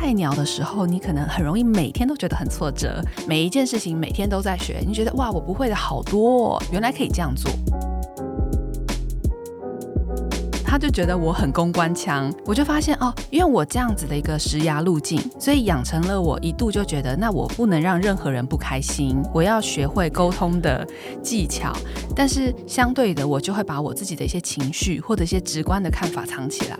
[0.00, 7.52] 菜鸟的时候，你可能很容易每天都觉得很挫折，每一件事情每天都在学，你觉得哇，我不会的好多，哦，原来可以这样做。
[10.64, 20.86] 他就觉得我很公关腔，我就发现哦，因为我这样子的一个食牙路径，所以养成了我一度就觉得，那我不能让任何人不开心，我要学会沟通的
[21.22, 21.76] 技巧。
[22.16, 26.78] 但是相对的，我就会把我自己的一些情绪或者一些直观的看法藏起来。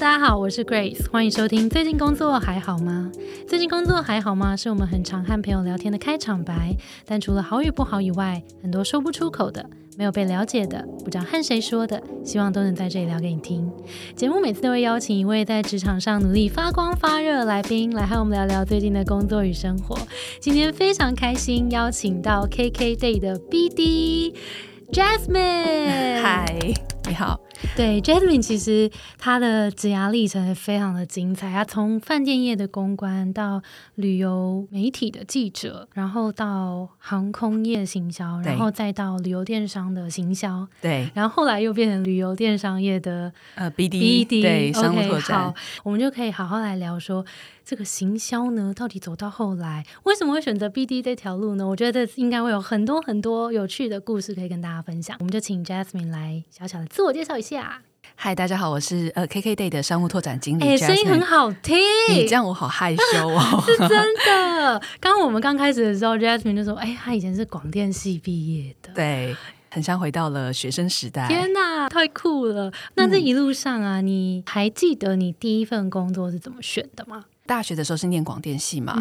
[0.00, 1.68] 大家好，我是 Grace，欢迎收听。
[1.68, 3.10] 最近工作还好吗？
[3.48, 4.54] 最近工作还好吗？
[4.56, 6.76] 是我们很常和朋友聊天的开场白。
[7.04, 13.68] 但除了好与不好以外，很多说不出口的，没有被了解的，不知道和谁说的，希望都能在这里聊给你听。
[14.14, 19.98] 节目每次都会邀请一位在职场上努力发光发热的来宾，来和我们聊聊最近的工作与生活。
[20.38, 24.32] 今天非常开心，邀请到 KK Day 的 BD
[24.92, 26.22] Jasmine。
[26.22, 26.46] 嗨，
[27.06, 27.40] 你好。
[27.76, 31.50] 对，Jasmine 其实她的职涯历程非常的精彩。
[31.52, 33.62] 她从饭店业的公关到
[33.96, 40.68] 旅游媒体的记者，然后到航空业行销，然后再到旅游电商的行销。
[40.80, 44.26] 对，然后后来又变成旅游电商业的呃 BD。
[44.26, 45.38] BD 对商务拓展。
[45.38, 47.24] 好，我们就可以好好来聊说
[47.64, 51.66] 这个行销呢，到底走到后来为什么会选择 BD 这条路呢？
[51.66, 55.16] 我觉得应该会有很多很多有趣的故事可以跟大家分享。
[55.18, 57.82] 我们就请 Jasmine 来小小的自我介绍一下。
[58.14, 60.64] 嗨，大家好，我是呃 KK Day 的商务拓展经理。
[60.64, 61.78] 哎，声音很好听，
[62.10, 63.62] 你这样我好害羞哦。
[63.64, 63.90] 是真
[64.26, 69.36] 的，刚刚我们刚开始的时候，Jasmine 就说：“哎，他以前是广电系毕业的。”对，
[69.70, 71.28] 很像回到了学生时代。
[71.28, 72.72] 天哪，太酷了！
[72.94, 77.24] 那这一路上啊，你还记得你第一份工作是怎么选的吗？
[77.46, 78.94] 大学的时候是念广电系嘛？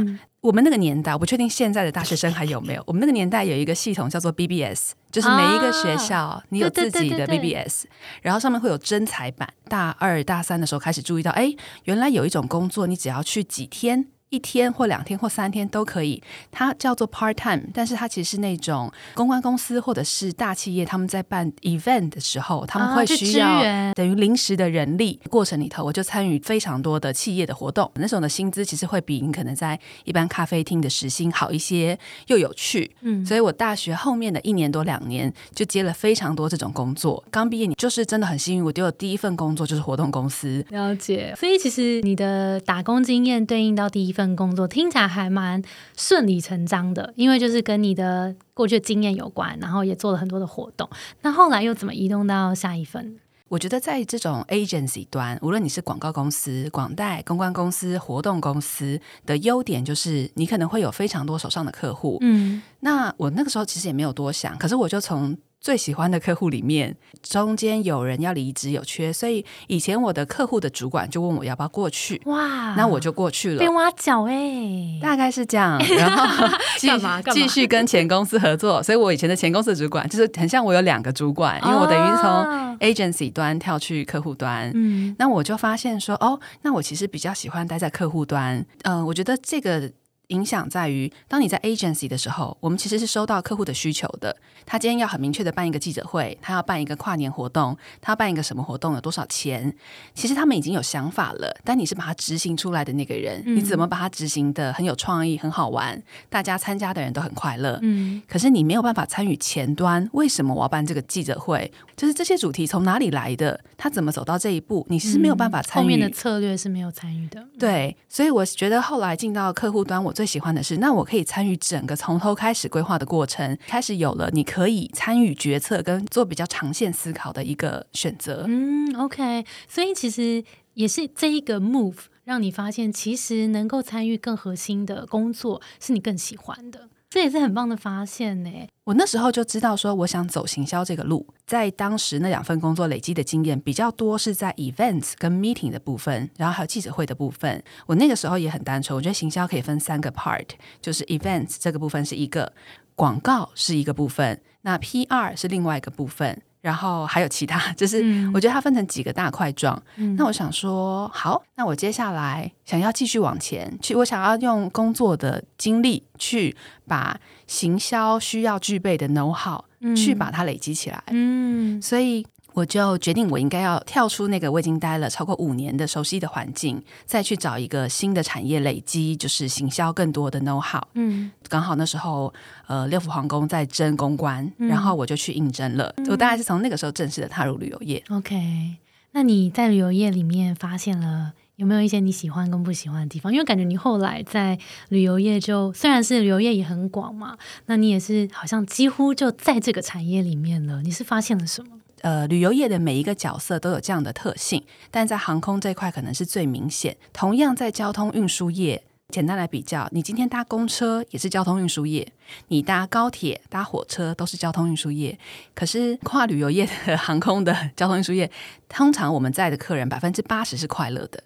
[0.48, 2.82] 我们那个年代，我不确定现在的大学生还有没有。
[2.88, 7.84] 我们那个年代有一个系统叫做 BBS，就是每一个学校你有自己的 BBS，
[8.22, 9.50] 然后上面会有真才版。
[9.68, 14.06] 大二大三的时候开始注意到，哎，原来有一种工作，你只要去几天。
[14.30, 23.62] 一天或两天或三天都可以，它叫做 part time，但是它其实是那种公关公司或者是大企业他们在办 event 的时候，他们会需要
[23.94, 27.90] 等于临时的人力过程里头，我就参与非常多的企业的活动。
[27.96, 32.92] 那时候的薪资其实会比你可能在一般咖啡厅的时薪好一些，又有趣。
[33.04, 37.24] 嗯，所以我大学后面的一年多两年就接了非常多这种工作。
[37.32, 40.66] 刚毕业你就是真的很幸运，我丢的第一份工作就是活动公司。
[40.72, 44.17] 了解，所以其实你的打工经验对应到第一。
[44.18, 45.62] 份工作听起来还蛮
[45.96, 50.90] 顺理成章的，因为就是跟你的过去的经验有关，然后也做了很多的活动。
[51.22, 53.20] 那后来又怎么移动到下一份？
[53.48, 62.18] 我觉得在这种 agency 端，无论你是广告公司、广代公关公司、活动公司的优点，就是你可能会有非常多手上的客户。
[62.22, 65.38] 嗯，那我那个时候其实也没有多想，可是我就从。
[65.60, 72.22] 最喜欢的客户里面，中间有人要离职有缺，所以以前我的客户的主管就问我要不要过去。
[72.26, 73.60] 哇，那我就过去了。
[73.60, 75.78] 被挖角哎，大概是这样。
[75.98, 76.48] 然后
[76.82, 77.22] 干嘛？
[77.32, 78.82] 继续跟前公司合作。
[78.82, 84.72] 所以我以前的前公司的主管就是很像我有两个主管，因为我等于从 agency 端跳去客户端。
[84.74, 88.66] 嗯，那我就发现说，哦，那我其实比较喜欢待在客户端。
[88.84, 89.92] 嗯，我觉得这个。
[90.28, 94.36] 影响在于，当你在 agency 的时候，我们其实是收到客户的需求的。
[94.66, 99.74] 他今天要很明确的办一个记者会，他要办一个跨年活动，他要办一个什么活动，有多少钱？
[100.14, 107.80] 其实他们已经有想法了，但你是把它执行出来的那个人，你怎么把它执行的很有创意、很好玩，大家参加的人都很快乐。
[107.82, 111.72] 嗯，可是你没有办法参与前端，为什么我要办这个记者会？
[111.96, 113.58] 就是这些主题从哪里来的？
[113.78, 114.86] 他怎么走到这一步？
[114.90, 117.48] 你是没有办法参与，后面的策略是没有参与的。
[117.58, 128.44] 对，所以我觉得后来进到客户端，我最喜欢的是，那我可以参与整个从头开始规划的过程，开始有了你可以参与决策跟做比较长线思考的一个选择。
[128.48, 136.90] 嗯，OK，所以其实也是这一个 move 让你发现，其实能够参与更核心的工作是你更喜欢的。
[137.10, 138.52] 这也是很棒的发现呢。
[138.84, 141.26] 我那时候就知道说，我想走行销这个路。
[141.46, 147.64] 在当时那两份工作累积的经验比较多，是在 events 跟 meeting 的部分，然后还有记者会的部分。
[147.86, 150.48] 我那个时候也很单纯，我觉得行销可以分三个 part，
[150.82, 152.52] 就是 events 这个部分是一个，
[152.96, 156.42] 广告是一个部分，那 PR 是另外一个部分。
[156.68, 158.04] 然后还有其他， 就是
[158.34, 159.82] 我觉得它分成几个大块状。
[160.18, 166.54] 那我想说，好，那我接下来想要继续往前去，我想要用工作的经历去
[166.86, 167.18] 把
[167.48, 169.64] 行销需要具备的 know how
[169.96, 171.02] 去把它累积起来。
[171.08, 172.28] 嗯，所以。
[172.58, 180.82] 我就决定，我应该要跳出那个我已经待了超过五年的熟悉的环境，再去找一个新的产业累积，就是行销更多的 know how。
[180.96, 182.34] 嗯，刚好那时候，
[182.66, 185.94] 呃，六福皇宫在征公关，然后我就去应征了。
[186.10, 188.04] 我大概是从那个时候正式的踏入旅游业。
[188.10, 188.78] OK。
[189.12, 193.32] 那你在旅游业里面发现了有没有一些你喜欢跟不喜欢的地方？
[193.32, 194.58] 因为感觉你后来在
[194.90, 197.38] 旅游业就虽然是旅游业也很广嘛，
[197.68, 200.82] 那你也是好像几乎就在这个产业里面了。
[200.82, 201.77] 你是发现了什么？
[202.02, 206.96] 呃，旅游业的每一个角色都有这样的特性，但在航空这块可能是最明显。
[207.12, 212.08] 同样在交通运输业，简单来比较，你今天搭公车也是交通运输业，
[212.50, 215.18] 你搭高铁、搭火车都是交通运输业。
[215.56, 218.30] 可是跨旅游业的 航空的 交通运输业，
[218.70, 221.24] 通常我们在的客人百分之八十是快乐的。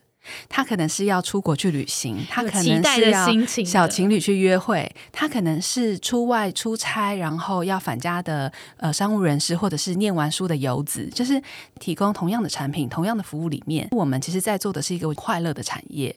[0.50, 3.28] 他可能是要出国去旅行，他可能是要
[3.66, 11.42] 小情侣去约会，他可能是出外出差，然后要返家的呃商务人士，或者是念完书的游子，就是
[11.80, 16.16] 提供同样的产品、同样的服务里面，我们其实在做的是一个快乐的产业。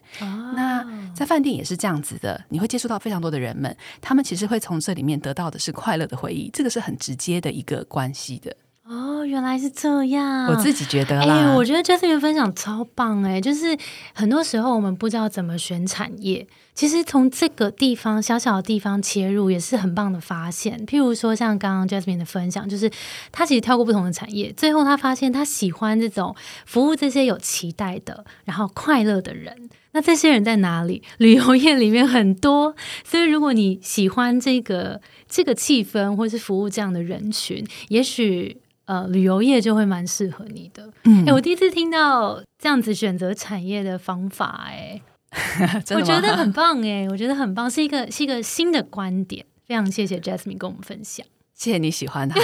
[0.55, 8.55] 那在饭店也是这样子的，你会接触到非常多的人们，他们其实会从这里面得到的是快乐的回忆，这个是很直接的一个关系的。
[8.87, 10.45] 哦，原来是这样。
[10.45, 13.75] 我自己觉得，哎，我觉得 Jasmine 分享超棒哎，就是
[14.13, 20.85] 很多时候我们不知道怎么选产业，其实从这个地方小小的地方切入也是很棒的发现。
[20.85, 22.91] 譬如说像刚刚 Jasmine 的分享，就是
[23.31, 26.35] 他其实跳过不同的产业，最后他发现他喜欢这种
[26.65, 29.69] 服务这些有期待的，然后快乐的人。
[29.93, 31.01] 那这些人在哪里？
[31.17, 32.75] 旅游业里面很多，
[33.05, 38.57] 所以如果你喜欢这个这个气氛，或是服务这样的人群，也许。
[38.87, 40.87] 呃，旅游业就会蛮适合你的。
[41.05, 45.01] 嗯哎，我第一次听到这样子选择产业的方法，哎，
[45.95, 49.45] 我觉得很棒，哎，我觉得很棒，是一个是一个新的观点。
[49.67, 52.39] 非常谢谢 Jasmine 跟我们分享，谢谢你喜欢他。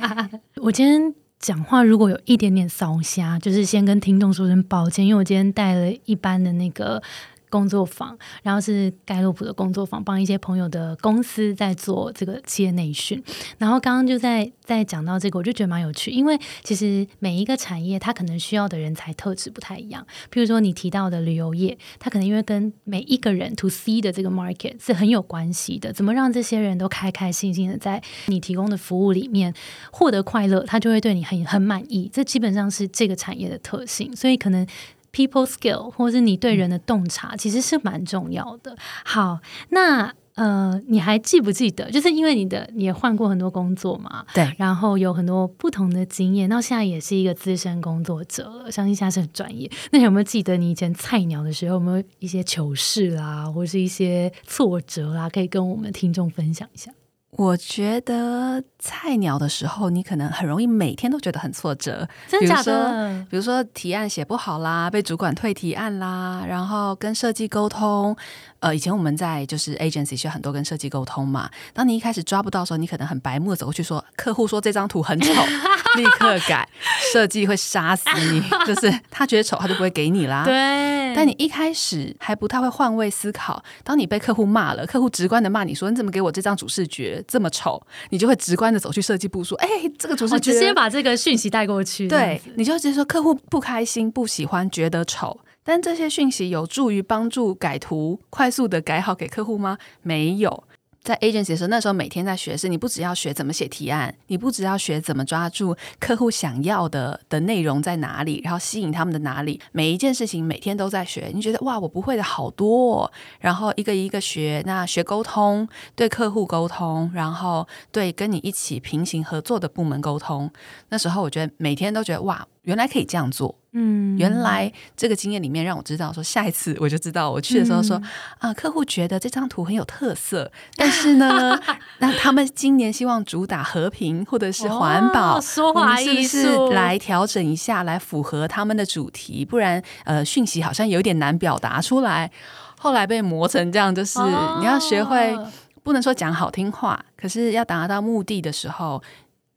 [0.62, 7.02] 我今天讲话如果有一点点烧瞎，就是先跟听众说声抱歉，因为我今天带了一般的那个。
[7.48, 13.22] 工作坊，然后是盖洛普的工作坊，帮一些朋友的公司在做这个企业内训。
[13.58, 20.06] 然后刚刚就在在讲到这个，我就觉得蛮有趣，因为其实每一个产业它可能需要的人才特质不太一样。
[20.30, 25.92] 譬如说你提到的旅游业，它可能因为跟每一个人 to C 的这个 market 是很有关系的。
[25.92, 29.54] 怎么让这些人都开开心心的在你提供的服务里面
[29.92, 32.10] 获得快乐，他就会对你很很满意。
[32.12, 34.66] 这基本上是这个产业的特性，所以可能。
[35.12, 38.76] People skill，或者是你对人的洞察，其实是蛮重要的。
[39.04, 39.38] 好，
[39.70, 41.90] 那呃，你还记不记得？
[41.90, 49.70] 就是因为你的你也换过很多工作嘛，对，然后有很多不同的经验，到现在也是一个资深工作者了，相信现在是很专业。
[49.92, 56.92] 那有没有记得你以前菜鸟的时候，有没有一些糗事啦，或是一些挫折啦，可以跟我们听众分享一下？
[57.30, 62.08] 我觉得菜鸟的时候，你可能很容易每天都觉得很挫折。
[62.28, 63.26] 真的假的？
[63.28, 68.16] 比如说提案写不好啦，被主管退提案啦，然后跟设计沟通。
[68.60, 71.50] 呃，以前我们在就是 agency 需要很多跟设计沟通嘛。
[71.74, 75.32] 当你一开始抓不到的时候，你可能很白目走过去说，客户说这张图很丑，
[75.96, 76.66] 立刻改，
[77.12, 78.42] 设计会杀死你。
[78.66, 80.44] 就是他觉得丑，他就不会给你啦。
[80.44, 81.14] 对。
[81.14, 87.80] 但你一开始还不太会换位思考，当你被客户骂了，客户直观的骂你说你怎么给我这张主视觉这么丑，
[88.10, 89.68] 你就会直观的走去设计部说，哎，
[89.98, 92.06] 这个主视觉直接把这个讯息带过去。
[92.06, 95.40] 对，你就直接说客户不开心、不喜欢、觉得丑。
[95.64, 99.78] 但这些讯息有助于帮助改图快速的改好给客户吗？
[100.02, 100.64] 没有。
[101.06, 111.30] 在 agency 的时候，那时候每天在学，是你不只要学怎么写提案，你不只要学怎么抓住客户想要的的内容在哪里，然后吸引他们的哪里，每一件事情每天都在学。
[111.32, 114.60] 你觉得哇，我不会的好多，然后一个一个学。
[114.66, 120.50] 那学沟通，对客户沟通，然后对跟你一起平行合作的部门沟通。
[120.88, 122.44] 那时候我觉得每天都觉得哇。
[122.66, 128.00] 原来可以这样做，嗯，原来这个经验里面让我知道，说下一次我就知道，我去的时候说
[128.38, 131.60] 啊，客户觉得这张图很有特色，但是呢，
[132.00, 142.30] 那他们今年希望主打和平或者是环保，说话艺术来调整一下，来符合他们的主题，不然呃，讯息好像有点难表达出来。
[142.78, 144.18] 后来被磨成这样，就是
[144.58, 145.36] 你要学会，
[145.82, 149.02] 不能说讲好听话，可是要达到目的的时候。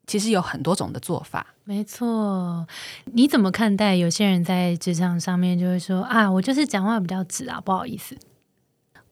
[0.07, 2.65] 其实有很多种的做法，没错。
[3.13, 8.17] 你怎么看待有些人在职场上面就会说啊，我就是讲话比较直啊，不好意思。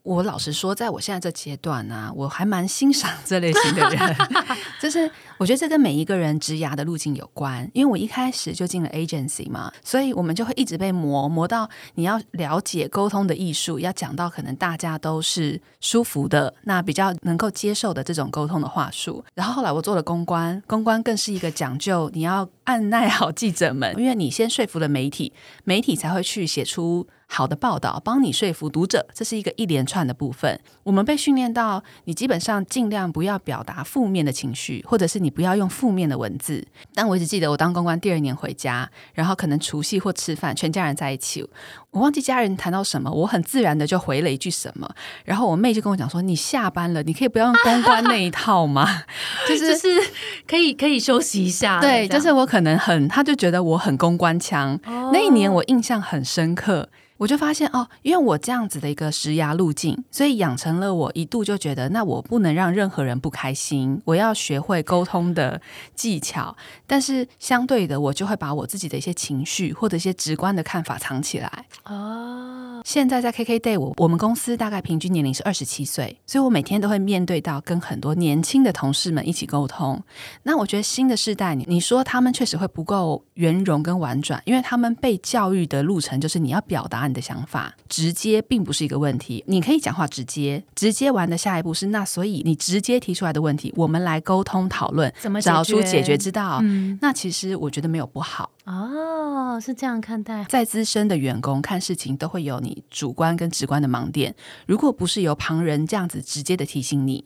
[0.08, 4.16] 我老实说，在我现在这阶段呢，我还蛮欣赏这类型的人。
[4.82, 7.70] 就是我觉得这跟每一个人职涯的路径有关。
[7.74, 19.26] 因为我一开始就进了 agency 嘛，所以我们就会一直被磨磨到你要了解沟通的艺术，要讲到可能大家都是舒服的，那比较能够接受的这种沟通的话术。
[19.34, 25.34] 然后后来我做了公关，公关更是一个讲究，你要按耐好记者们，因为你先说服了媒体，
[25.66, 27.06] 媒体才会去写出。
[27.30, 30.60] 好的报道，帮你说服读者，这是一个一连串的部分。
[30.84, 36.66] 我们被训练到，你基本上尽量不要表达负面的情绪，或者是你不要用负面的文字。
[36.96, 41.46] 但我一直记得，我当公关第二年回家，然后可能除夕或吃饭，全家人在一起，
[41.92, 44.90] 我忘记家人谈到什么，我很自然的就回了一句什么，
[45.26, 49.04] 然后我妹就跟我讲说：“你下班了，你可以不要用公关那一套吗？”
[49.48, 50.12] 就是就是
[50.48, 51.80] 可以可以休息一下。
[51.82, 54.80] 对，就是我可能很，他就觉得我很公关腔。
[55.12, 56.90] 那一年我印象很深刻。
[57.18, 65.60] 我就发现哦，因为我这样子的一个食牙路径，所以养成了我一度就觉得，那我不能让任何人不开心，我要学会沟通的
[65.96, 66.56] 技巧。
[66.86, 71.66] 但是相对的，我就会把我自己的一些情绪或者一些直观的看法藏起来。
[71.86, 80.00] 哦，现在在 KK Day，我我们公司大概平均年龄是二十七岁，所以我每天都会面对到跟很多年轻的同事们一起沟通。
[80.44, 87.07] 那我觉得新的世代，你你说他们确实会不够圆融跟婉转，因为他们被教育的路程就是你要表达。
[87.10, 96.62] 你的想法直接并不是一个问题，你可以讲话直接，直接完的下一步是那，所以你直接提出来的问题，我们来沟通讨论，怎么找出解决之道。
[97.02, 98.50] 那其实我觉得没有不好。
[98.66, 100.44] 哦，是这样看待。
[100.50, 104.36] 再资深的员工看事情都会有你主观跟直观的盲点，
[104.66, 107.24] 如果不是由旁人这样子直接的提醒你，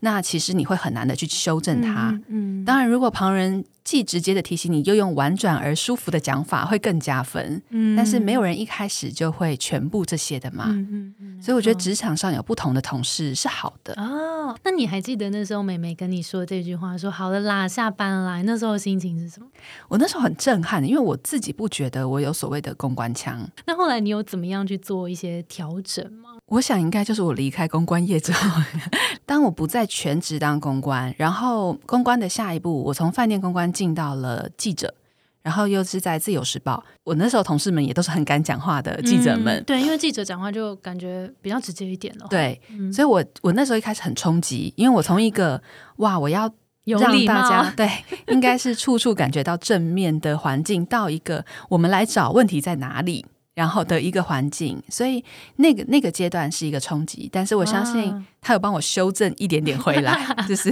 [0.00, 2.18] 那其实你会很难的去修正它。
[2.28, 3.64] 嗯，当然如果旁人。
[3.86, 7.62] 既直接的提醒你，又用婉转而舒服的讲法，会更加分。
[7.68, 10.64] 嗯，但是没有人一开始就会全部这些的嘛。
[10.70, 11.40] 嗯嗯嗯。
[11.40, 13.94] 所以我觉得职场上有不同的同事是好的。
[13.94, 19.46] 哦，那你还记得那时候美美跟你说这句话，说好了啦，下班啦，那时候心情是什么？
[19.86, 23.48] 我那时候很震撼，因为我自己不觉得我有所谓的公关腔。
[23.66, 26.30] 那后来你有怎么样去做一些调整吗？
[26.46, 28.62] 我想应该就是我离开公关业之后，
[29.26, 33.66] 当我不再全职当公关，然后公关的下一步，我从饭店公关。
[33.72, 34.94] 进到了记者，
[35.42, 36.82] 然后又是在自由时报。
[37.04, 42.26] 我那时候同事们也都是很敢讲话的记者们，对，因为记者讲话就感觉比较直接一点了。
[42.30, 42.58] 对，
[42.92, 45.60] 所以我我那时候一开始很冲击，因为我从一个
[45.96, 46.50] 哇，我要
[46.84, 47.90] 让大家对，
[48.28, 53.26] 应该是处处感觉到正面的环境，到一个我们来找问题在哪里。
[53.56, 55.24] 然后的一个环境，所以
[55.56, 60.24] 那个那个阶段是一个冲击，但是我相信他有帮我修正一点点回来。
[60.46, 60.70] 就是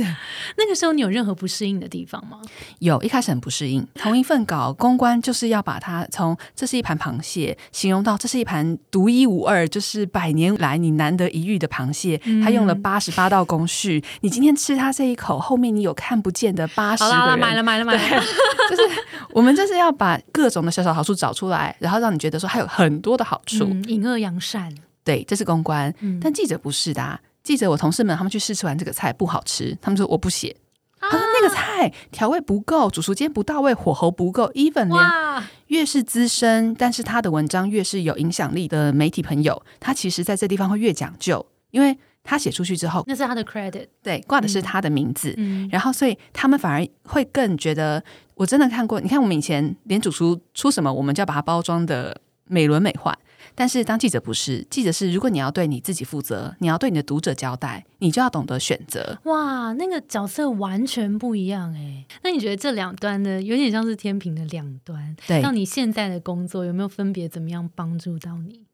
[0.56, 2.38] 那个时候，你有任何不适应的地方吗？
[2.78, 12.16] 有一开始很不适应，同一份稿公关就是要把它从这是一盘螃蟹形容到这是一盘独一无二，就是百年来你难得一遇的螃蟹。
[12.44, 17.38] 他用了八十八道工序，你今天吃它这一口，后面你有看不见的八十个人。
[17.38, 18.22] 买了买了买了，
[18.70, 18.82] 就是
[19.30, 22.64] 我们就是要把各种的小小好处找出来，然后让你觉得说还有。
[22.74, 25.94] 很多的好处，隐恶扬善，对，这是公关。
[26.20, 30.56] 但记者不是的，记者我同事们他们去试吃完这个菜不好吃，他们说我不写。
[30.98, 34.50] 他说那个菜调味不够，煮熟间不到位，火候不够。
[34.54, 45.36] even 连越是资深，但是他的文章越是有影响力的媒体朋友，他其实在这地方会越讲究，因为他写出去之后，那是他的 credit，对，挂的是他的名字。
[45.70, 48.02] 然后所以他们反而会更觉得，
[48.34, 48.98] 我真的看过。
[48.98, 52.18] 你看我们以前连主厨出什么，我们就要把它包装的。
[52.46, 53.16] 美轮美奂，
[53.54, 59.18] 但是当记者不是记者是，如果你要对你自己负责，你要对你的读者交代，你就要懂得选择。
[59.24, 62.04] 哇，那个角色完全不一样哎。
[62.22, 68.66] 那你觉得这两端呢有点像是天平的两端，对，那你现在的工作有没有分别怎么样帮助到你？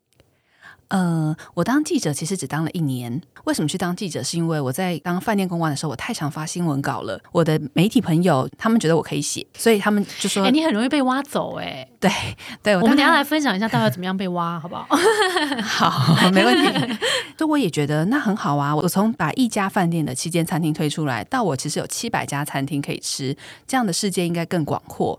[0.90, 3.20] 呃，我当记者其实只当了一年。
[3.44, 4.22] 为什么去当记者？
[4.22, 7.18] 是因为我在当饭店公关的时候，我太常发新闻稿了。
[7.32, 12.10] 我的媒体朋友他们觉得我可以写，所以他们就说：“哎，你很容易被挖走。”哎， 对
[12.62, 14.86] 对，我们等下来分享一下，到底怎么样被挖，好不好？
[15.62, 16.96] 好，没问题。
[17.38, 18.74] 所以我也觉得那很好啊。
[18.76, 23.34] 我从把一家饭店的七间餐厅推出来，到我其实有七百家餐厅可以吃，
[23.66, 25.18] 这样的世界应该更广阔。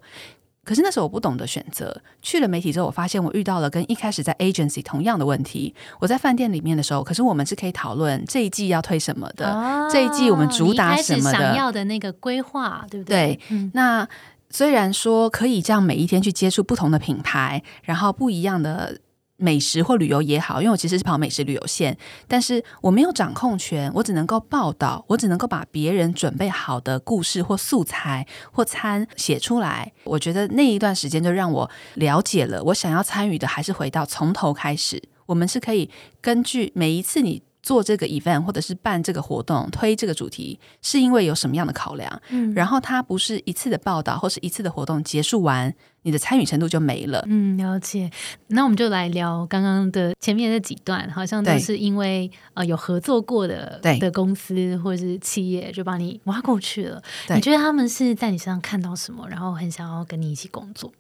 [0.64, 5.74] 可是那时候我不懂得选择，去了媒体之后，我发现我遇到了跟一开始在 agency 同样的问题。
[6.00, 13.40] 我在饭店里面的时候，可是我们是可以讨论这一季要推什么的，这一季我们主打什么的，想要的那个规划，对不对？
[13.50, 13.70] 对。
[13.74, 14.08] 那
[14.50, 19.00] 虽然说可以这样每一天去接触不同的品牌，然后不一样的。
[19.42, 29.92] 美食或旅游也好，因为我其实是跑美食旅游线，但是我没有掌控权，我只能够报道，我只能够把别人准备好的故事或素材或餐写出来。
[30.04, 35.02] 我觉得那一段时间就让我了解了，我想要参与的还是回到从头开始。
[35.26, 35.90] 我们是可以
[36.22, 37.42] 根据每一次你。
[37.64, 42.22] 做这个 event 或者是办这个活动推这个主题，是因为有什么样的考量？
[42.30, 47.24] 嗯，然后它不是一次的报道或是一次的活动结束完，你的参与程度就没了。
[47.28, 48.10] 嗯，了解。
[48.48, 57.02] 那我们就来聊刚刚的前面的几段，好像都是因为呃有合作过的的公司或者是企业就把你挖过去了。
[57.30, 60.92] 你觉得他们是在你身上看到什么，然后很想要跟你一起工作？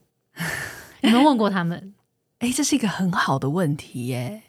[1.02, 1.94] 有没有问过他们？
[2.38, 4.44] 哎，这是一个很好的问题耶。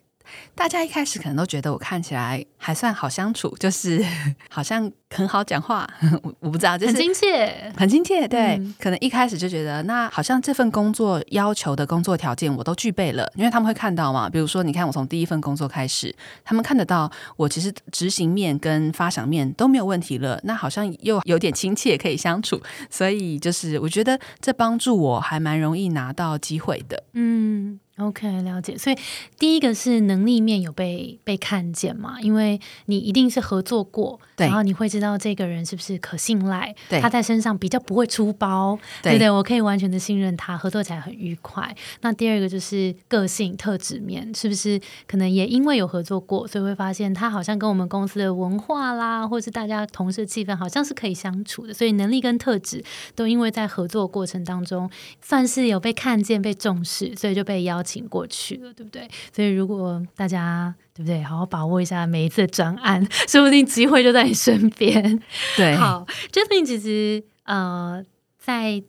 [0.54, 4.04] 大家一开始可能都觉得我看起来还算好相处，就是
[4.50, 5.88] 好像很好讲话，
[6.22, 8.26] 我我不知道，就是很亲切，很亲切。
[8.26, 14.28] 对，可能一开始就觉得，那好像这份工作要求的工作条件我都具备了，因为他们会看到嘛。
[14.28, 16.14] 比如说，你看我从第一份工作开始，
[16.44, 27.02] 他们看得到我其实执行面跟发想面都没有问题了，那好像又有点亲切可以相处，所以就是我觉得这帮助我还蛮容易拿到机会的。
[27.12, 27.78] 嗯。
[27.98, 28.76] OK，了解。
[28.76, 28.96] 所以
[29.38, 32.18] 第一个是能力面有被被看见嘛？
[32.22, 39.30] 因为你一定是合作过，然后你会知道这个人是不是可信赖，他在身上比较不会出包，对不对？
[39.30, 41.72] 我可以完全的信任他，合作起来很愉快。
[42.00, 51.74] 那第二个就是个性特质面，是不是可能也因为有合作过，所以会发现他好像跟我们公司的文化啦，或是大家同事气氛好像是可以相处的。
[51.74, 52.82] 所以能力跟特质
[53.14, 54.90] 都因为在合作过程当中
[55.20, 57.82] 算是有被看见、被重视，所以就被邀。
[57.82, 59.08] 请过去了，对不对？
[59.34, 65.20] 所以如果大家对不对，好好把握一下每一次的专案， 说不定机会就在你身边。
[65.56, 68.04] 对，好，Jasmine 其实呃，
[68.38, 68.82] 在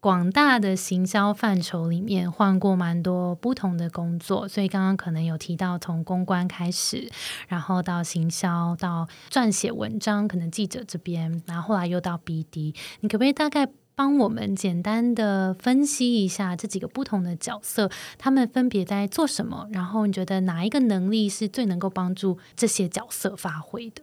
[0.00, 7.10] 广大的行销范畴里面换过蛮多不同的工作，所以刚刚可能有提到从公关开始，
[7.48, 13.68] 然后到行销，到撰写文章，可能记者这边，然后后来又到 BD，你可不可以大概？
[14.00, 19.68] 帮我们简单的分析一下这几个不同的角色，他们分别在做什么？
[19.72, 24.00] 然后你觉得哪一个能力是最能够帮助这些角色发挥的？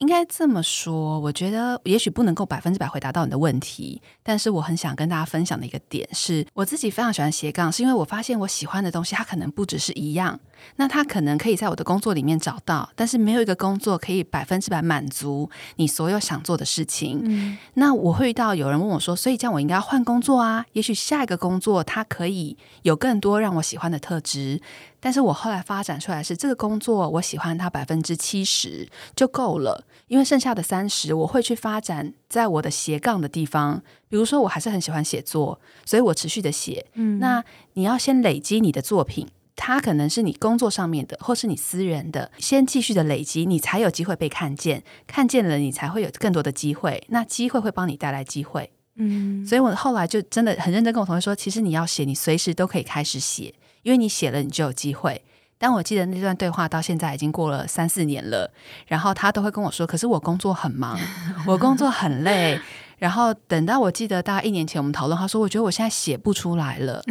[0.00, 10.38] 应该这么说，我觉得也许不能够百分之百回答到你的问题，但是我很想跟大家分享的一个点是，我自己非常喜欢斜杠，是因为我发现我喜欢的东西，它可能不只是一样，
[10.76, 17.20] 那他可能可以在我的工作里面找到，但是没有一个工作可以百分之百满足你所有想做的事情。
[17.24, 20.64] 嗯，那我会遇到有人问我说，所以这样我应该要换工作啊？
[20.72, 24.60] 也许下一个工作它可以有更多让我喜欢的特质。
[25.00, 33.80] 但是我后来发展出来是这个工作，我喜欢它百分之七十就够了，因为剩下的三十我会去发展在我的斜杠的地方。
[34.08, 36.84] 比如说，我还是很喜欢写作，所以我持续的写。
[36.94, 39.28] 嗯，那你要先累积你的作品，
[39.60, 44.84] 它可能是你工作上面的，或是你私人的，先继续的累积，你才有机会被看见。
[45.06, 47.04] 看见了，你才会有更多的机会。
[47.08, 48.70] 那机会会帮你带来机会。
[48.94, 53.52] 嗯，所以我后来就真的很认真跟我同学说，其实你要写，你随时都可以开始写。
[53.82, 55.22] 因为你写了，你就有机会。
[55.58, 58.52] 但我记得那段对话到现在已经过了三四年了，
[58.86, 60.96] 然后他都会跟我说：“可是我工作很忙，
[61.48, 62.60] 我工作很累。”
[62.98, 67.02] 然后等到我记得大概一年前我们讨论，他说：“我觉得我现在写不出来了。”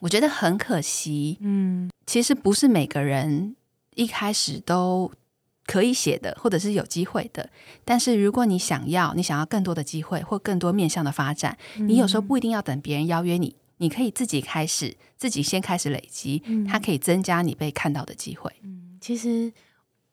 [0.00, 1.38] 我觉得很可惜。
[1.40, 3.56] 嗯，其实不是每个人
[3.94, 5.10] 一开始都
[5.66, 7.50] 可以写的，或者是有机会的。
[7.84, 13.56] 但是如果你想要，你想要更多的机会或更多面向的发展，你有时候不一定要等别人邀约你。
[13.78, 18.52] 你可以自己开始，自己先开始累积，它可以增加你被看到的机会。
[18.62, 19.52] 嗯，其实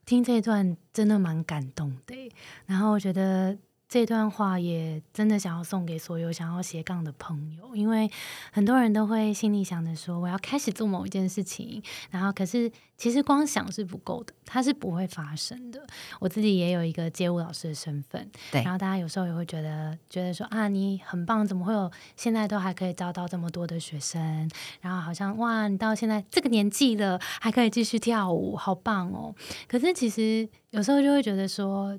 [0.05, 2.31] 听这段真的蛮感动的，
[2.65, 3.57] 然后我觉得。
[3.87, 8.09] 这段话也真的想要送给所有想要斜杠的朋友，因为
[8.51, 15.85] 很多人都会心里想着说我要开始做某一件事情，然后可是其实光想是不够的，它是不会发生的。
[16.19, 24.49] 我自己也有一个街舞老师的身份，对，然后大家有时候也会觉得觉得说啊，你很棒，怎么会有现在都还可以招到这么多的学生？
[24.81, 29.35] 然后好像哇，你到现在这个年纪了还可以继续跳舞，好棒哦！
[29.67, 31.97] 可是其实有时候就会觉得说。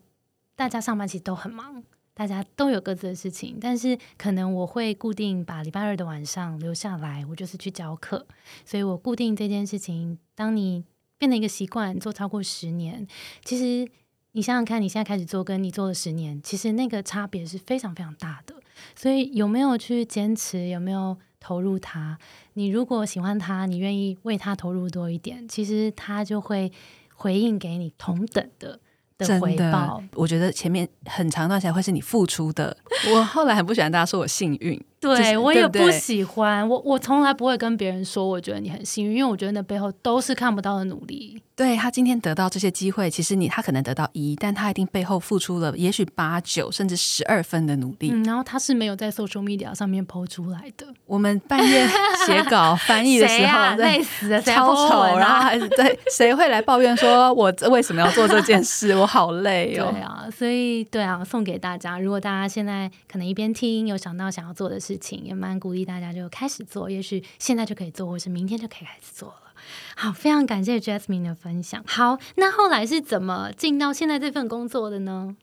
[0.56, 8.26] 大家上班其实都很忙，大家都有各自的事情，但是可能我会固定把礼拜二的晚上留下来，我就是去教课，
[8.64, 10.18] 所以我固定这件事情。
[10.34, 10.82] 当你
[11.18, 13.06] 变成一个习惯，做超过十年，
[13.44, 13.90] 其实
[14.32, 18.54] 你想想看，你现在开始做，跟你做了十年，其实那个差别是非常非常大的。
[18.94, 22.18] 所以有没有去坚持，有没有投入它？
[22.54, 26.72] 你如果喜欢它，你愿意为它投入多一点，其实它就会
[27.14, 28.80] 回应给你同等的。
[29.18, 32.76] 的回报，我觉得前面很长段时间会是你付出的。
[33.12, 34.82] 我后来很不喜欢大家说我幸运。
[35.14, 41.40] 对我也不喜欢，我我从来不会跟别人说，我觉得你很幸运，因为我觉得那背后都是看不到的努力。
[41.54, 48.10] 对他今天得到这些机会，其实你他可能得到一，但他一定背后付出了也许八九甚至十二分的努力。
[48.12, 50.86] 嗯，然后他是没有在 social media 上面抛出来的。
[51.06, 51.88] 我们半夜
[52.26, 58.94] 写稿 翻译的时候，累死了，超丑，然后还是对谁会来抱怨说我为什么要做这件事？
[58.94, 59.88] 我好累哦。
[59.90, 64.95] 对啊，所以对啊，送给大家，如果大家现在可能一边听有想到想要做的事。
[65.24, 69.52] 也蛮鼓励大家就开始做，也许现在就可以做，或是明天就可以开始做了。
[69.96, 71.82] 好，非常感谢 Jasmine 的分享。
[71.86, 75.36] 好，那后来是怎么进到现在这份工作的呢？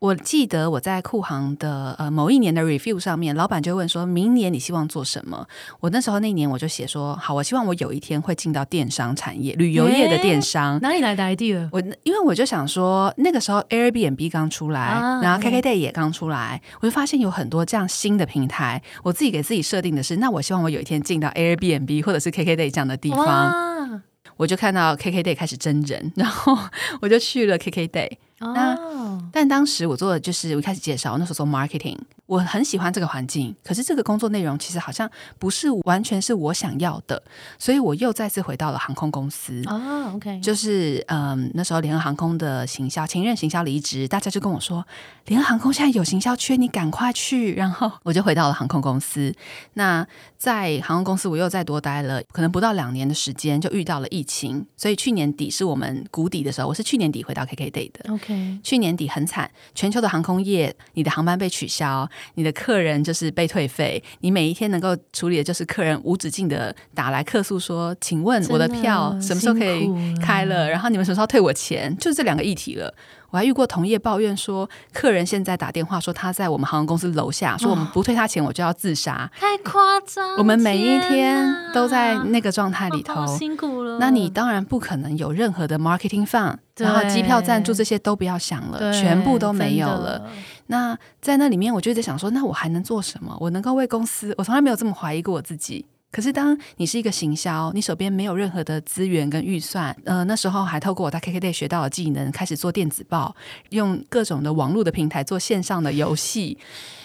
[0.00, 5.44] 我记得我在酷航的呃某一年的 review 上面，老板就问说明年你希望做什么？
[5.80, 10.78] 我那时候那一年我就写说，好，我希望我有一天会进到电商产业，旅游业的电商。
[10.80, 11.68] 哪里来的 idea？
[11.72, 18.80] 我因为我就想说，那个时候 Airbnb 刚出来，啊然后 OK KKday 也刚出来，我就发现有很多这样新的平台。
[19.02, 24.02] 我自己给自己设定的是，那我希望我有一天进到 Airbnb 或者是 KKday 这样的地方。
[24.36, 26.56] 我就看到 KKday 开始真人，然后
[27.02, 28.08] 我就去了 KKday。
[28.40, 31.96] 哦，但当时我做的就是我一开始介绍，那时候做 marketing，
[32.26, 37.22] 我很喜欢这个环境，可是这个工作内容其实好像不是完全是我想要的，
[37.58, 39.62] 所以我又再次回到了航空公司。
[39.66, 44.86] 哦，OK，就是嗯，那时候联合航空的行销前任行销离职，大家就跟我说，
[45.26, 47.54] 联合航空现在有行销缺，你赶快去。
[47.54, 49.34] 然后我就回到了航空公司。
[49.74, 58.12] 那在航空公司，我又再多待了可能不到两年的时间，就遇到了疫情，所以去年底是我们谷底的时候，我是去年底回到 KKday 的。
[58.12, 58.27] OK，
[58.62, 69.88] 去年底很惨，全球的航空业，你的航班被取消，你的客人就是被退费，你每一天能够处理的就是客人无止境的打来客诉说，请问我的票什么时候可以
[70.22, 70.68] 开了？
[70.68, 71.96] 然后你们什么时候退我钱？
[71.98, 72.92] 就是这两个议题了。
[73.30, 79.30] 我还遇过同业抱怨说，客人现在打电话说他在我们航空公司楼下，说我们不退他钱，我就要自杀。
[79.38, 83.98] 太夸张，我们每一天都在那个状态里头，辛苦了。
[83.98, 90.30] 那你当然不可能有任何的 marketing fund，然后机票赞助这些都不要想了，全部都没有了。
[90.68, 93.36] 那在那里面，我就在想说，那我还能做什么？
[93.40, 95.84] 我能够为公司，我从来没有这么怀疑过我自己。
[96.10, 103.36] 可是，当你是一个行销，你手边没有任何的资源跟预算，呃，那时候还透过我在 KKday 学到的技能，开始做电子报，
[103.70, 106.56] 用各种的网络的平台做线上的游戏。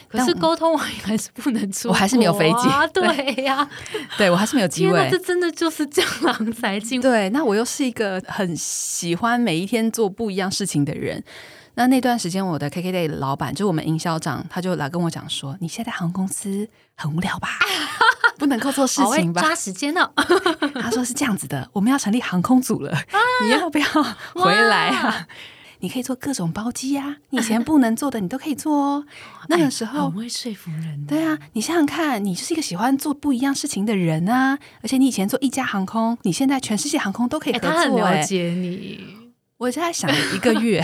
[0.08, 3.68] 可是沟通完还是不能出啊，我还是没有飞机 对呀，
[4.16, 5.18] 对我还是没有机会这。
[5.18, 7.02] 真的就是江郎 才尽。
[7.02, 11.22] 对，那我又是一个很喜欢每一天做不一样事情的人。
[11.76, 17.50] 那那段时间，我的 KKday 的老板，就我们营销长，他就来跟我讲说：“你现在航空公司很无聊吧？
[18.60, 20.12] 不能够做事情吧抓时间哦，？”
[20.82, 22.92] 他说：“是这样子的，我们要成立航空组了，
[23.44, 23.86] 你要不要
[24.36, 25.28] 回来啊？
[25.80, 29.06] 你可以做各种包机啊，你以前不能做的，你都可以做哦。
[29.50, 31.06] 那个时候很会说服人。
[31.06, 39.04] 对啊，你想想看，你就是一个喜欢做不一样事情的人啊，而且你以前做一家航空，你现在全世界航空都可以哎，合作、他很了哎解你。
[39.58, 40.84] 我就在想一个月，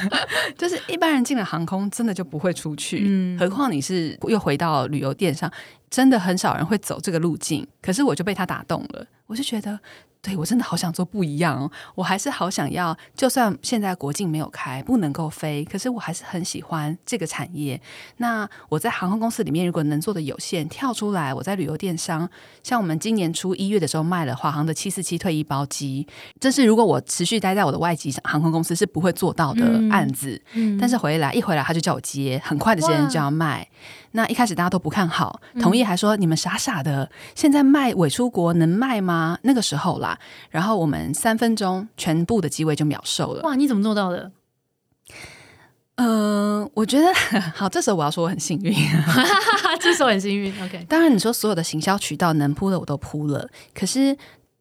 [0.58, 5.50] 就是一般人进了航空，真的就不会出去，嗯何况你是又回到旅游店上，
[5.90, 7.66] 真的很少人会走这个路径。
[7.80, 9.78] 可是我就被他打动了，我就觉得。
[10.20, 17.80] 对我真的好想做不一样哦，我还是好想要，就算现在国境没有开，不能够飞，可是我还是很喜欢这个产业。
[18.16, 22.28] 那我在航空公司里面，如果能做的有限，跳出来，我在旅游电商，
[22.64, 26.04] 像我们今年初一月的时候卖了华航的七四七退役包机，
[26.40, 30.42] 这是如果我持续待在我的外籍航空公司是不会做到的嗯案子。
[30.54, 33.66] 嗯但是回来一回来他就叫我接，很快的时间就要卖。
[34.12, 39.38] 那一开始大家都不看好，同意还说、你们傻傻的，现在卖伪出国能卖吗？
[39.42, 40.18] 那个时候啦，
[40.50, 43.42] 然后我们三分钟全部的机位就秒售了。
[43.42, 44.32] 哇，你怎么做到的？
[46.00, 47.12] 嗯、我觉得
[47.56, 48.72] 好，这时候我要说我很幸运。
[49.80, 50.52] 这时候很幸运。
[50.62, 54.16] OK，当然，你说所有的行销渠道能铺的我都铺了，可是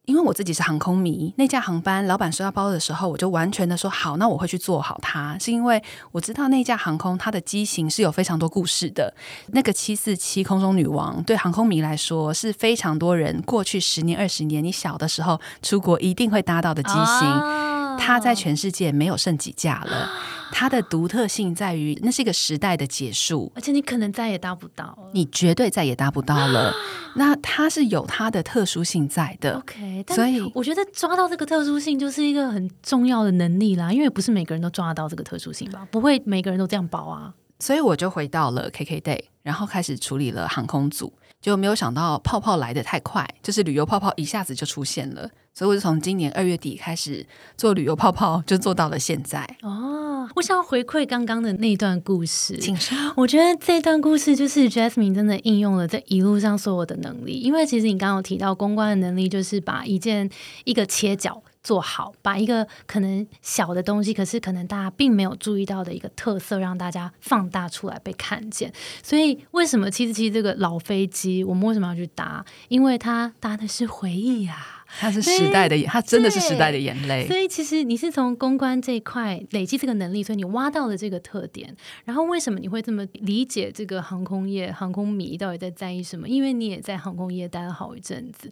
[0.08, 9.14] 因为我自己是航空迷，那架航班老板收到包的时候，我就完全的说好，那我会去做好它，是因为我知道那架航空它的机型是有非常多故事的。
[9.48, 17.04] 那个七四七空中女王对航空迷来说是非常多人过去十年二十年，你小的时候出国一定会搭到的机型。
[17.04, 20.10] 啊它在全世界没有剩几架了，
[20.52, 25.10] 它的独特性在于那是一个时代的结束，而且你可能再也搭不到了。
[25.14, 26.74] 你绝对再也达不到了。
[27.16, 37.34] 那它是有它的特殊性在的，OK，所以我觉得抓到这个特殊性就是一个很重要的能力啦，因为不是每个人都抓得到这个特殊性吧，不会每个人都这样包啊。
[37.60, 41.12] 所以我就回到了 KKday，然后开始处理了航空组。
[41.40, 47.26] 就没有想到泡泡来的太快，就是旅游泡泡一下子就出现了，所以我就从今年二月底开始
[47.58, 49.44] 做旅游泡泡，就做到了现在。
[49.64, 52.96] 哦，我想要回馈刚刚的那段故事，请说。
[53.16, 60.30] 我觉得这段故事就是 Jasmine 真的应用了这一路上所有的能力，因为其实你刚刚有提到公关的能力，就是把一件
[60.64, 68.72] 一个切角做好，把一个可能小的东西，可是可能大家并没有注意到的一个特色，让大家放大出来被看见。
[69.02, 72.46] 所以为什么七十七这个老飞机，我们为什么要去搭？
[72.68, 77.28] 因为它搭的是回忆呀、它是时代的眼，它真的是时代的眼泪。
[77.28, 81.76] 所以其实你是从公关这一块累积这个能力，所以你挖到了这个特点。
[82.06, 86.28] 然后为什么你会这么理解这个航空业、航空迷到底在在意什么？
[86.28, 88.50] 因为你也在航空业待了好一阵子。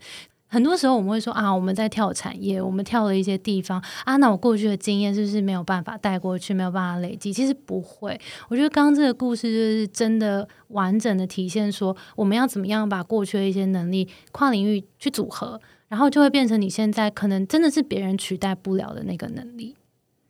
[0.47, 7.33] 很多时候我们会说啊，我们在跳产业，我们跳了一些地方啊，那我过去的经验是不是没有办法带过去，没有办法累积？
[7.33, 8.17] 其实不会，
[8.47, 19.75] 我觉得刚刚这个故事就是真的完整的体现说，我们要怎么样把过去的一些能力跨领域去组合，然后就会变成你现在可能真的是别人取代不了的那个能力。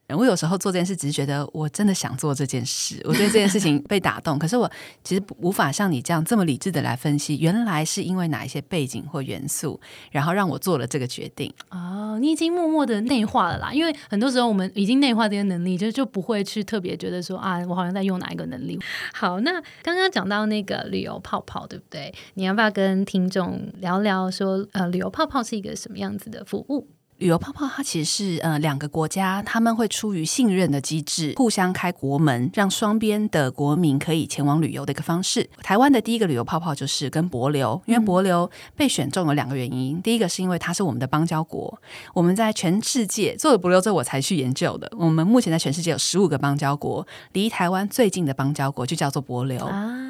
[0.10, 4.38] 我有时候做这件事，只是觉得我真的想做这件事，我对这件事情 被打动。
[4.38, 4.70] 可是我
[5.04, 9.80] 其实无法像你这样这么理智的来分析，原来是因为哪一些背景或元素，
[10.12, 11.52] 然后让我做了这个决定。
[11.72, 13.74] 哦，你已经默默的内化了啦。
[13.74, 18.80] 因为很多时候我们已经内化这些能力，就就不会去特别觉得说啊，我好像在用哪一个能力。
[19.14, 22.14] 好，那刚刚讲到那个旅游泡泡，对不对？
[22.36, 26.88] 你要不要跟听众聊聊说，呃，旅游泡泡是一个什么样子的服务？
[27.18, 35.50] 旅游泡泡，它其实是呃两个国家，他们会出于信任的机制，互相开国门，让双边的国民可以前往旅游的一个方式。
[35.64, 41.82] 台湾的第一个旅游泡泡就是跟博流，因为博流被选中有两个原因，第一个是因为它是我们的邦交国，
[42.14, 44.92] 我们在全世界做了博流之后，我才去研究的。
[44.98, 50.02] 我们目前在全世界有十五个邦交国，离台湾最近的邦交国就叫做博流啊。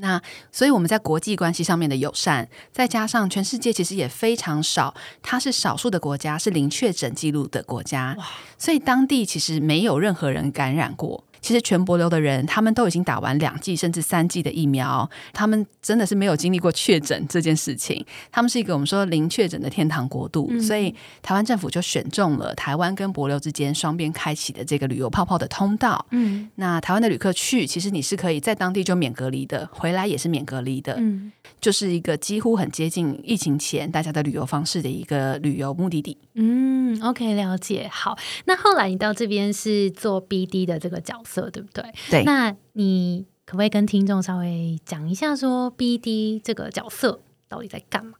[0.00, 8.16] 那所以我们在国际关系上面的友善，再加上全世界其实也非常少，它是少数的国家是零确诊记录的国家，
[8.56, 11.24] 所以当地其实没有任何人感染过。
[11.48, 18.04] 其实全博流的人，他们都已经打完两剂甚至三剂的疫苗，他们真的是没有经历过确诊这件事情。
[18.30, 26.04] 他们是一个我们说零确诊的天堂国度，所以台湾政府就选中了台湾跟博流之间双边开启的这个旅游泡泡的通道。
[26.10, 30.96] 嗯，那台湾的旅客去，其实你是可以在当地就免隔离的，回来也是免隔离的。
[30.98, 31.32] 嗯，
[31.62, 36.18] 就是一个几乎很接近疫情前大家的旅游方式的一个旅游目的地。
[36.34, 37.88] 嗯，OK，了解。
[37.90, 41.16] 好，那后来你到这边是做 BD 的这个角。
[41.24, 41.84] 色对不对？
[42.10, 48.14] 对，那你可不可以跟听众稍微讲一下，说 BD 这个角色到底在干嘛？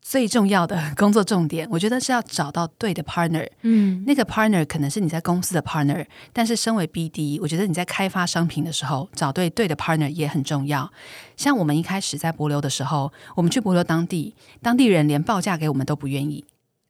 [0.00, 3.48] 最重要的工作重点，我觉得是要找到对的 partner。
[3.62, 10.92] 嗯，那个 partner 可能是你在公司的 partner，但是身为 BD，我觉得你在开发商品的时候，找对对的 partner 也很重要。
[11.38, 16.44] 像我们一开始在博流的时候，我们去博流当地，当地人连报价给我们都不愿意。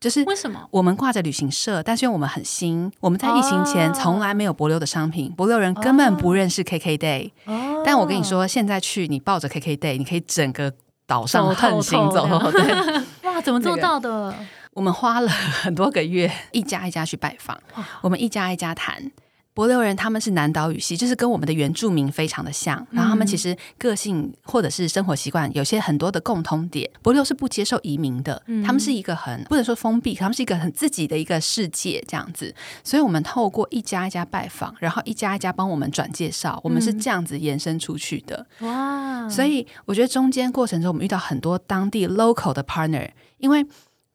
[0.04, 7.30] 就是为什么我们挂着旅行社，但是因为我们很新，我们在疫情前从来没有博流的商品，博流人根本不认识 KK Day。
[7.46, 10.70] 哦，但我跟你说，现在去你抱着 KK Day，你可以整个
[11.06, 12.28] 岛上横行走。
[12.52, 12.74] 对，
[13.24, 14.34] 哇，怎么做到的？
[14.74, 17.58] 我们花了很多个月，一家一家去拜访，
[18.02, 19.10] 我们一家一家谈。
[19.54, 26.90] 博流人他们是南岛语系，就是跟我们的原住民非常的像，然后他们其实个性或者是生活习惯有些很多的共通点。
[27.02, 32.52] 博流是不接受移民的，他们是一个很不能说封闭，他们是一个很自己的一个世界这样子。
[32.82, 38.44] 所以我们透过一家一家拜访，然后一家一家帮我们转介绍，我们是这样子延伸出去的。
[38.60, 39.28] 哇！
[39.28, 43.64] 所以我觉得中间过程中我们遇到很多当地 local 的 partner，因为。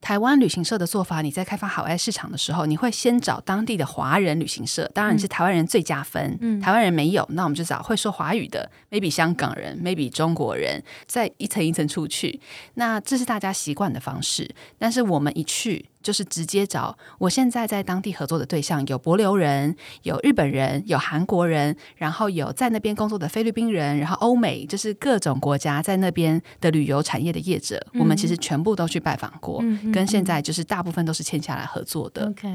[0.02, 6.38] 台湾旅行社的做法，你在开发海外市场的时候，你会先找当地的华人旅行社，当然你是台湾人最加分。
[6.42, 12.40] 嗯，台湾人没有，那我们就找会说华语的，maybe 香港人，maybe 中国人，再一层一层出去。
[12.76, 15.86] 那这是大家习惯的方式，但是我们一去。
[16.02, 29.62] 就是直接找我现在在当地合作的对象，有博流人，有日本人，有韩国人，然后有在那边工作的菲律宾人，然后欧美，就是各种国家在那边的旅游产业的业者，我们其实全部都去拜访过，
[29.94, 32.28] 跟现在就是大部分都是签下来合作的。
[32.28, 32.48] OK，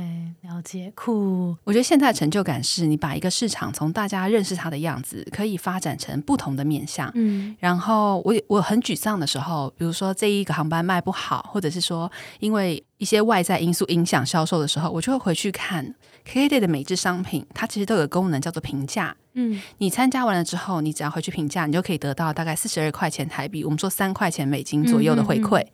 [0.42, 1.54] 了解，酷。
[1.64, 7.11] 我觉得现在成就感是你把一个市场从大家认识它的样子，可以发展成不同的面向。
[7.14, 12.83] 嗯，然后我我很沮丧的时候，比如说这一个航班卖不好，或者是说因为。
[12.98, 19.16] 一些外在因素影响销售的时候，我就会回去看 K K Day 的每只商品，它其实都有功能叫做评价。
[19.35, 25.66] 嗯，你参加完了之后，你只要回去评价，你就可以得到大概四十二块钱台币，我们说三块钱美金左右的回馈。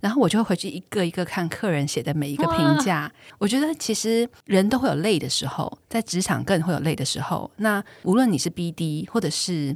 [0.00, 3.10] 然后我就会回去一个一个看客人写的每一个评价。
[3.38, 7.50] 我觉得其实人都会有累的时候，在职场更会有累的时候。
[7.56, 9.74] 那无论你是 B D 或者是。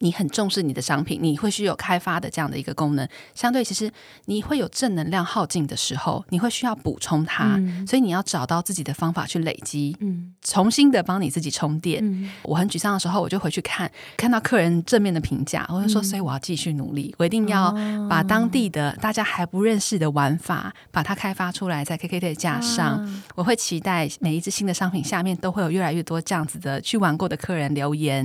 [0.00, 3.08] 你很重视你的商品，你会需要开发的这样的一个功能。
[3.34, 3.90] 相对，其实
[4.26, 12.30] 你会有正能量耗尽的时候，你会需要补充它，所以你要找到自己的方法去累积，嗯，重新的帮你自己充电。
[12.42, 17.74] 我很沮丧的时候，我就回去看，看到客人正面的评价，我就说，所以我要继续努力，我一定要
[18.08, 23.02] 把当地的大家还不认识的玩法，把它开发出来，在 KK 的架上。
[23.34, 28.24] 我会期待每一只新的商品下面都会有越来越多这样子的去玩过的客人留言，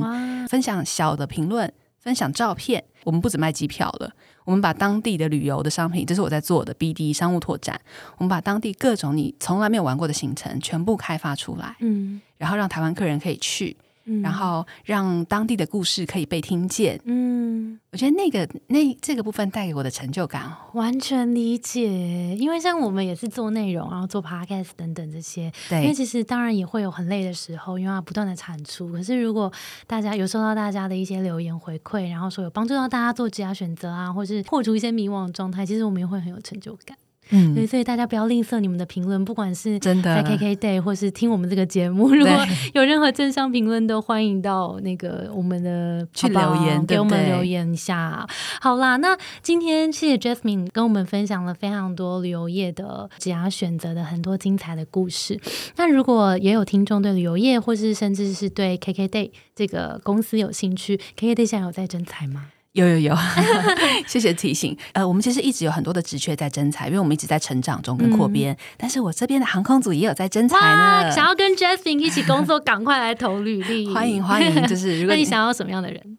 [0.50, 1.61] 分享小的评论。
[2.02, 4.12] 分享照片，我们不止卖机票了，
[4.44, 7.80] 我们把当地的旅游的商品，这是我在做的 BD 商务拓展，
[8.18, 13.78] 我们把当地各种你从来没有玩过的行程全部开发出来，嗯，然后让台湾客人可以去，
[14.22, 17.00] 然后让当地的故事可以被听见。
[17.06, 22.36] 嗯，我觉得那个那这个部分带给我的成就感，完全理解。
[22.38, 28.92] 因为像我们也是做内容，然后做 podcast 等等这些，对，因为其实当然也会有很累的时候，因为要不断的产出。
[28.92, 29.52] 可是如果
[29.88, 36.98] 大家有收到大家的一些留言回馈，然后说有帮助到大家做职业选择啊，或是破除一些迷惘状态，其实我们也会很有成就感。
[37.32, 42.34] 嗯，对，所以大家不要吝啬你们的评论，不管是真的在 KK Day 或是听我们这个节目，如果
[42.74, 48.28] 有任何正向评论，都欢迎到那个我们的去留言，给我们留言一下。
[48.60, 55.40] 好啦，那今天谢谢 Jasmine 跟我们分享了非常多旅游业的职业选择的很多精彩的故事。
[55.78, 62.48] 那如果也有听众对旅游业，或是甚至是对 KK Day 这个公司有兴趣，KK Day 现在有在征才吗？
[62.74, 63.18] 有有有，
[64.08, 64.76] 谢谢提醒。
[64.94, 68.56] 呃，我们其实一直有很多的职缺在征才，因为我们一直在成长中跟扩编。
[68.78, 71.12] 但是我这边的航空组也有在征才呢。
[71.12, 73.92] 想要跟 Justin 一起工作，赶快来投履历。
[73.94, 76.18] 欢迎欢迎，就是如果 你想要什么样的人，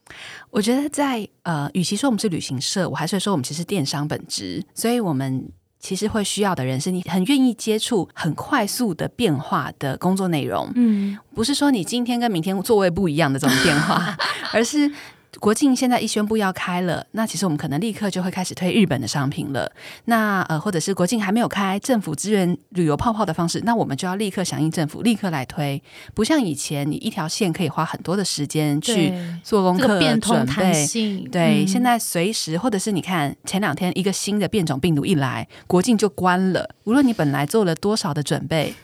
[0.51, 5.49] 我觉得在呃，与其说我们是旅行社，我还是说我们其实电商本质，所以我们
[5.81, 10.71] 其实会需要的人是你很愿意接触很快速的变化的工作内容。
[10.75, 14.15] 嗯，不是说你今天跟明天座位不一样的这种变化，
[14.53, 14.93] 而是。
[15.41, 19.73] 国境现在一宣布要开了，那其实我们可能立刻就会开始推日本的商品了。
[20.05, 25.83] 那呃，或者是国境还没有开，政府支援旅游泡泡的方式，那我们就要立刻响应政府，立刻来推。
[26.15, 30.87] 不像以前，你一条线可以花很多的时间去做功课、准备。
[31.33, 36.69] 对，现在随时，或者是你看前两天一个新的变种病毒一来，国境就关了。
[36.85, 38.75] 无论你本来做了多少的准备。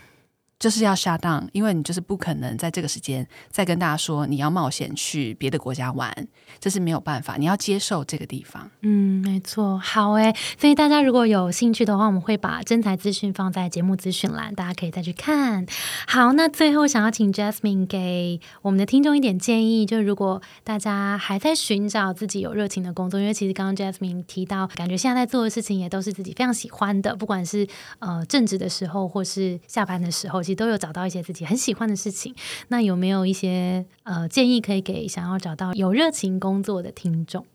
[0.59, 6.13] 就是要下档，因为你就是不可能在这个时间再跟大家说你要冒险去别的国家玩，
[6.59, 8.69] 这是没有办法，你要接受这个地方。
[8.83, 9.79] 嗯，没错。
[9.79, 15.65] 好诶，所以大家如果有兴趣的话，我们会把真材资讯放在节目资讯栏，大家可以再去看。
[16.09, 27.65] 好，那最后想要请 Jasmine 给我们的听众一点建议，就如果大家还在寻找自己有热情的工作，因为其实刚刚 Jasmine 提到，感觉现在在做的事情也都是自己非常喜欢的，不管是
[28.01, 30.43] 呃正职的时候，或是下班的时候。
[30.55, 32.35] 都有找到一些自己很喜欢的事情，
[32.69, 37.47] 那有没有一些呃建议可以给想要找到有热情工作的听众？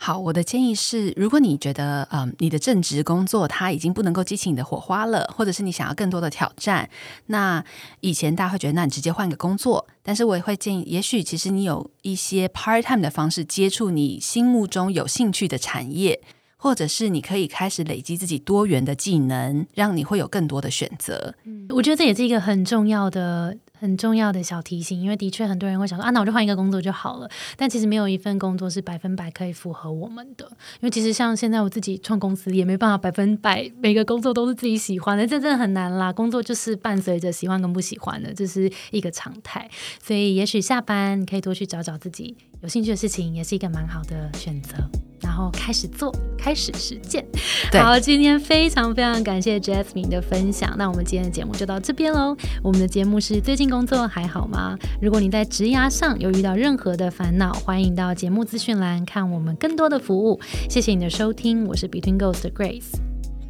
[0.00, 6.88] 好，我的建议是，如果你觉得嗯你的正职工作它已经不能够激起你的火花了，或者是你想要更多的挑战，
[7.26, 7.64] 那
[7.98, 16.20] 以前大家会觉得那你直接换个工作，但是我也会建议，也许其实你有一些 part time 的方式接触你心目中有兴趣的产业。
[16.58, 21.34] 或者是你可以开始累积自己多元的技能，让你会有更多的选择。
[21.44, 27.30] 嗯，我觉得这也是一个很重要的、很重要的小提醒，因为的确很多人会想说啊，那我就换一个工作就好了。
[27.56, 30.44] 但其实没有一份工作是百分百可以符合我们的，
[30.80, 36.12] 因为其实像现在我自己创公司，也没办法百分百每个工作都是自己喜欢的，这真的很难啦。
[36.12, 39.70] 工作就是伴随着喜欢跟不喜欢的，这是一个常态。
[40.02, 44.74] 所以也许下班你可以多去找找自己有兴趣的事情，也是一个蛮好的选择。
[45.20, 47.24] 然后开始做，开始实践。
[47.72, 50.74] 好，今天非常非常感谢 Jasmine 的分享。
[50.78, 52.36] 那我们今天的节目就到这边喽。
[52.62, 54.76] 我们的节目是最近工作还好吗？
[55.00, 60.40] 如果你在职涯上有遇到任何的烦恼，欢迎到节目资讯栏看我们更多的服务。
[60.68, 63.07] 谢谢你的收听，我是 Between Ghost 的 Grace。